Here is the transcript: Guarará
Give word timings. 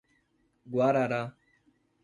Guarará 0.65 1.29